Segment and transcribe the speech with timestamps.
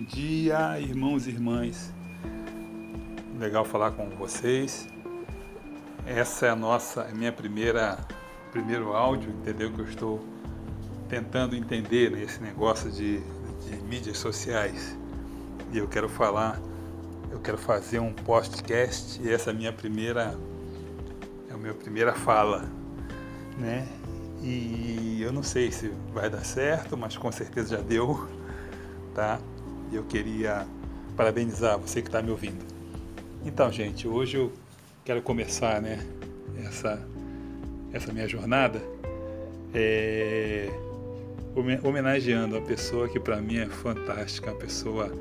[0.00, 1.92] Bom dia, irmãos e irmãs.
[3.38, 4.88] Legal falar com vocês.
[6.06, 7.98] Essa é a nossa, é minha primeira,
[8.50, 9.70] primeiro áudio, entendeu?
[9.70, 10.24] Que eu estou
[11.06, 14.96] tentando entender nesse negócio de, de mídias sociais.
[15.70, 16.58] E eu quero falar,
[17.30, 19.20] eu quero fazer um podcast.
[19.22, 20.34] E essa é a minha primeira,
[21.50, 22.66] é a minha primeira fala,
[23.58, 23.86] né?
[24.42, 28.40] E eu não sei se vai dar certo, mas com certeza já deu
[29.14, 29.38] tá?
[29.90, 30.66] E eu queria
[31.16, 32.64] parabenizar você que está me ouvindo.
[33.44, 34.52] Então, gente, hoje eu
[35.04, 35.98] quero começar, né,
[36.64, 37.04] essa,
[37.92, 38.80] essa minha jornada
[39.74, 40.68] é,
[41.82, 45.12] homenageando a pessoa que para mim é fantástica, uma pessoa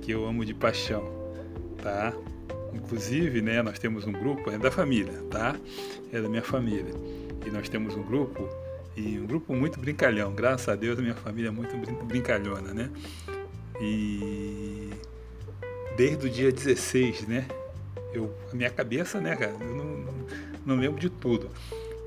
[0.00, 1.02] que eu amo de paixão,
[1.82, 2.12] tá?
[2.72, 5.56] Inclusive, né, nós temos um grupo, é da família, tá?
[6.12, 6.94] É da minha família.
[7.46, 8.48] E nós temos um grupo,
[8.96, 10.32] e um grupo muito brincalhão.
[10.32, 12.90] Graças a Deus, a minha família é muito brincalhona, né?
[13.80, 14.90] E
[15.96, 17.46] desde o dia 16, né?
[18.12, 20.04] Eu, a minha cabeça, né, cara, eu não,
[20.66, 21.50] não lembro de tudo.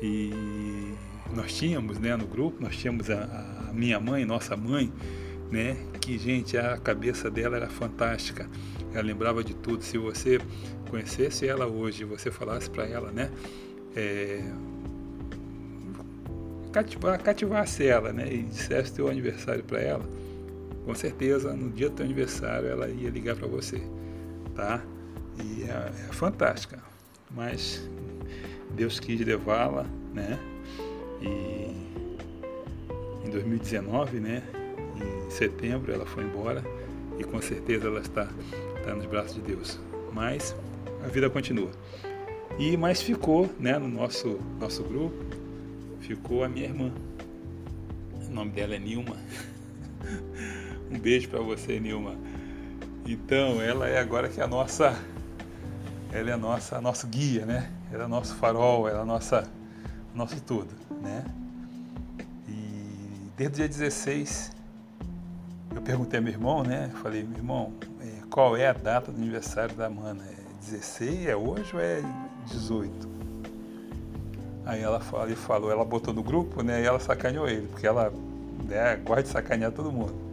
[0.00, 0.94] E
[1.34, 4.92] nós tínhamos, né, no grupo, nós tínhamos a, a minha mãe, nossa mãe,
[5.50, 8.48] né, que, gente, a cabeça dela era fantástica.
[8.92, 9.82] Ela lembrava de tudo.
[9.82, 10.40] Se você
[10.90, 13.30] conhecesse ela hoje, você falasse para ela, né,
[13.94, 14.42] é,
[16.72, 20.04] cativar, cativasse ela, né, e dissesse teu aniversário para ela,
[20.84, 23.80] com certeza no dia do teu aniversário ela ia ligar para você,
[24.54, 24.82] tá?
[25.42, 26.78] E é, é, fantástica,
[27.30, 27.88] mas
[28.74, 30.38] Deus quis levá-la, né?
[31.20, 31.72] E
[33.24, 34.42] em 2019, né?
[34.96, 36.62] Em setembro ela foi embora
[37.18, 38.28] e com certeza ela está,
[38.78, 39.80] está nos braços de Deus.
[40.12, 40.54] Mas
[41.04, 41.70] a vida continua.
[42.58, 43.78] E mais ficou, né?
[43.78, 45.16] No nosso nosso grupo
[46.00, 46.92] ficou a minha irmã.
[48.28, 49.16] O nome dela é Nilma.
[50.92, 52.16] Um beijo para você, Nilma.
[53.06, 54.94] Então, ela é agora que é a nossa,
[56.12, 57.70] ela é a nossa, nosso guia, né?
[57.90, 59.48] Ela é nosso farol, ela é a nossa,
[60.14, 60.68] nosso tudo,
[61.00, 61.24] né?
[62.46, 64.52] E desde o dia 16,
[65.74, 66.90] eu perguntei ao meu irmão, né?
[67.02, 70.22] Falei, meu irmão, é, qual é a data do aniversário da Mana?
[70.24, 71.26] É 16?
[71.26, 72.02] É hoje ou é
[72.48, 73.08] 18?
[74.66, 76.82] Aí ela falou, falou, ela botou no grupo, né?
[76.82, 78.12] E ela sacaneou ele, porque ela
[78.66, 80.31] né, gosta de sacanear todo mundo.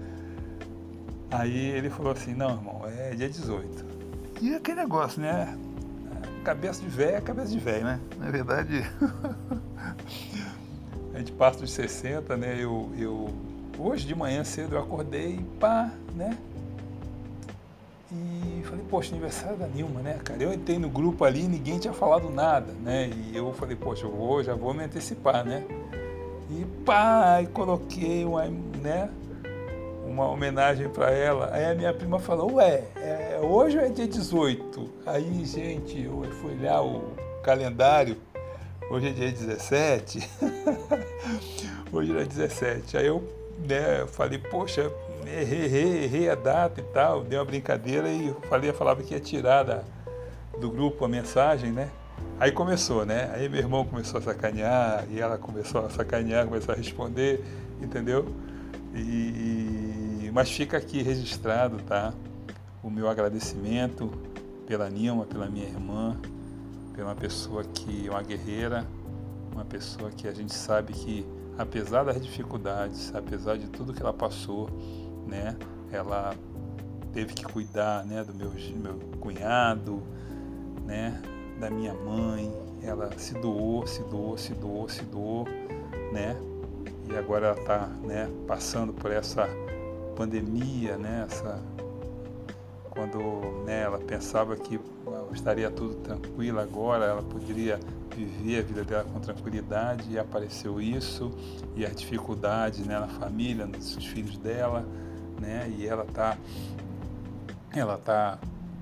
[1.32, 3.86] Aí ele falou assim, não, irmão, é dia 18.
[4.42, 5.58] E aquele negócio, né?
[6.44, 8.00] Cabeça de velho é cabeça de velho, né?
[8.18, 8.84] Na verdade,
[11.14, 12.56] a gente passa dos 60, né?
[12.58, 13.30] Eu, eu,
[13.78, 16.36] hoje de manhã cedo eu acordei pá, né?
[18.12, 20.42] E falei, poxa, aniversário da Nilma, né, cara?
[20.42, 23.08] Eu entrei no grupo ali ninguém tinha falado nada, né?
[23.10, 25.64] E eu falei, poxa, eu vou, já vou me antecipar, né?
[26.50, 29.12] E pá, e coloquei uma, né?
[30.10, 31.50] Uma homenagem para ela.
[31.54, 34.90] Aí a minha prima falou, ué, é, hoje é dia 18.
[35.06, 38.18] Aí, gente, eu fui olhar o calendário,
[38.90, 40.28] hoje é dia 17.
[41.94, 42.98] hoje era 17.
[42.98, 43.24] Aí eu
[43.60, 44.92] né, falei, poxa,
[45.28, 49.20] errei, errei, errei a data e tal, dei uma brincadeira e falei, falava que ia
[49.20, 49.84] tirar da,
[50.60, 51.90] do grupo a mensagem, né?
[52.40, 53.30] Aí começou, né?
[53.34, 57.44] Aí meu irmão começou a sacanear e ela começou a sacanear, começou a responder,
[57.82, 58.26] entendeu?
[58.96, 59.00] E,
[60.32, 62.14] mas fica aqui registrado, tá?
[62.84, 64.10] O meu agradecimento
[64.68, 66.18] pela Nilma, pela minha irmã,
[66.94, 68.86] pela pessoa que é uma guerreira,
[69.52, 71.26] uma pessoa que a gente sabe que
[71.58, 74.70] apesar das dificuldades, apesar de tudo que ela passou,
[75.28, 75.58] né?
[75.92, 76.34] Ela
[77.12, 80.02] teve que cuidar, né, do meu, meu cunhado,
[80.86, 81.22] né,
[81.60, 82.52] da minha mãe.
[82.82, 85.46] Ela se doou, se doou, se doou, se doou,
[86.14, 86.38] né,
[87.10, 89.48] e agora ela está né, passando por essa
[90.20, 91.62] pandemia, né, essa,
[92.90, 94.78] quando né, ela pensava que
[95.34, 97.80] estaria tudo tranquilo agora, ela poderia
[98.14, 101.32] viver a vida dela com tranquilidade e apareceu isso
[101.74, 104.86] e as dificuldades né, na família, nos filhos dela,
[105.40, 106.38] né, e ela está
[107.74, 108.40] ela tá,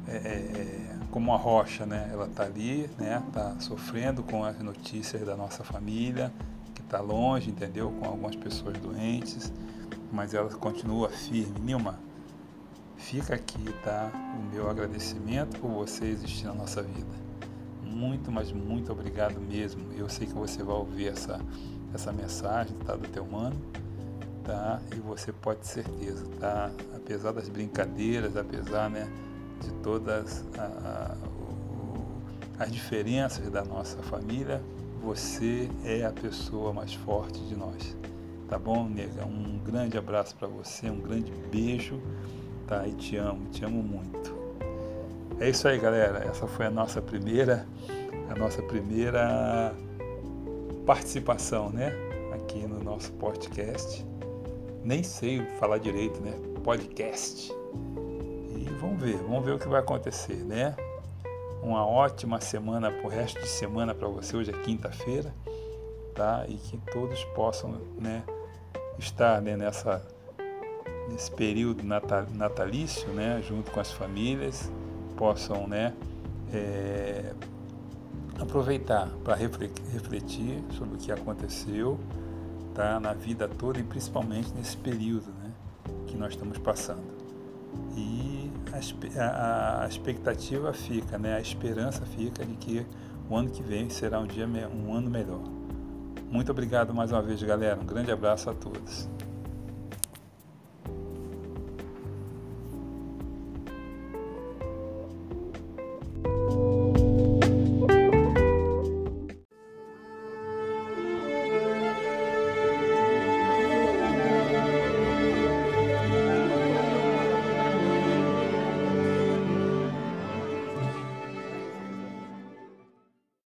[0.08, 4.58] é, é, é, como uma rocha, né, ela está ali, né, está sofrendo com as
[4.58, 6.34] notícias da nossa família,
[6.88, 7.92] está longe, entendeu?
[7.92, 9.52] Com algumas pessoas doentes,
[10.12, 11.60] mas ela continua firme.
[11.60, 12.00] Nilma,
[12.96, 14.10] fica aqui, tá?
[14.40, 17.28] O meu agradecimento por você existir na nossa vida.
[17.84, 19.92] Muito, mas muito obrigado mesmo.
[19.94, 21.40] Eu sei que você vai ouvir essa,
[21.94, 22.96] essa mensagem, tá?
[22.96, 23.60] Do teu mano,
[24.44, 24.80] tá?
[24.96, 26.72] E você pode ter certeza, tá?
[26.96, 29.10] Apesar das brincadeiras, apesar, né?
[29.62, 32.06] De todas a, a, o,
[32.60, 34.62] as diferenças da nossa família,
[35.08, 37.96] você é a pessoa mais forte de nós.
[38.50, 39.26] Tá bom, nega?
[39.26, 42.02] Um grande abraço para você, um grande beijo,
[42.68, 42.86] tá?
[42.86, 44.36] E te amo, te amo muito.
[45.40, 46.26] É isso aí, galera.
[46.26, 47.66] Essa foi a nossa primeira,
[48.30, 49.74] a nossa primeira
[50.86, 51.94] participação, né?
[52.34, 54.06] Aqui no nosso podcast.
[54.84, 56.34] Nem sei falar direito, né?
[56.66, 57.50] Podcast.
[57.50, 60.76] E vamos ver, vamos ver o que vai acontecer, né?
[61.62, 64.38] Uma ótima semana pro resto de semana para você.
[64.38, 65.34] Hoje é quinta-feira,
[66.14, 66.46] tá?
[66.48, 68.24] E que todos possam, né?
[68.98, 70.06] Estar né, nessa
[71.10, 73.42] nesse período natalício, né?
[73.48, 74.72] Junto com as famílias,
[75.16, 75.94] possam, né?
[76.54, 77.34] É,
[78.40, 82.00] aproveitar para refletir sobre o que aconteceu
[82.74, 85.52] tá, na vida toda e principalmente nesse período né,
[86.06, 87.04] que nós estamos passando.
[87.96, 88.07] E
[89.18, 92.86] a, a, expectativa fica, né, a esperança fica de que
[93.30, 95.42] o ano que vem será um, dia, um ano melhor.
[96.30, 97.80] Muito obrigado mais uma vez, galera.
[97.80, 99.10] Um grande abraço a todos.